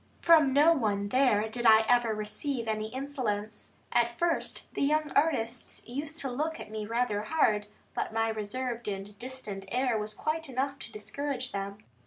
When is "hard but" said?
7.21-8.11